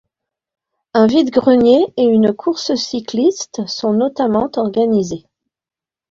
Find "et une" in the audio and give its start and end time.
1.95-2.33